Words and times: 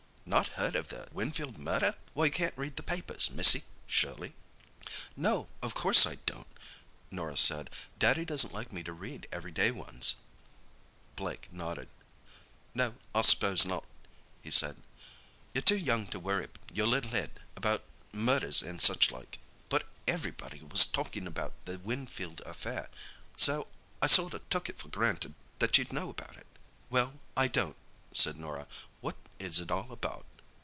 "Not 0.23 0.47
heard 0.55 0.75
of 0.75 0.87
the 0.87 1.09
Winfield 1.11 1.57
murder! 1.57 1.93
Why, 2.13 2.25
you 2.25 2.31
can't 2.31 2.57
read 2.57 2.77
the 2.77 2.83
papers, 2.83 3.29
missy, 3.31 3.65
surely?" 3.85 4.33
"No; 5.17 5.49
of 5.61 5.73
course 5.73 6.05
I 6.05 6.19
don't," 6.25 6.47
Norah 7.09 7.35
said. 7.35 7.69
"Daddy 7.99 8.23
doesn't 8.23 8.53
like 8.53 8.71
me 8.71 8.81
to 8.83 8.93
read 8.93 9.27
everyday 9.33 9.71
ones." 9.71 10.15
Blake 11.17 11.51
nodded. 11.51 11.89
"No, 12.73 12.95
I 13.13 13.23
s'pose 13.23 13.65
not," 13.65 13.83
he 14.41 14.49
said. 14.51 14.77
"You're 15.53 15.63
too 15.63 15.75
young 15.77 16.07
to 16.07 16.19
worry 16.19 16.47
your 16.71 16.87
little 16.87 17.11
head 17.11 17.31
about 17.57 17.83
murders 18.13 18.61
and 18.61 18.79
suchlike. 18.81 19.37
But 19.67 19.85
everybody 20.07 20.61
was 20.61 20.85
talkin' 20.85 21.27
about 21.27 21.53
the 21.65 21.77
Winfield 21.79 22.39
affair, 22.45 22.87
so 23.35 23.67
I 24.01 24.07
sorter 24.07 24.39
took 24.49 24.69
it 24.69 24.77
for 24.77 24.87
granted 24.87 25.33
that 25.59 25.77
you'd 25.77 25.91
know 25.91 26.09
about 26.09 26.37
it." 26.37 26.47
"Well, 26.89 27.15
I 27.35 27.49
don't," 27.49 27.75
said 28.13 28.37
Norah. 28.37 28.67
"What 28.99 29.15
is 29.39 29.59
it 29.61 29.71
all 29.71 29.89
about?" 29.91 30.25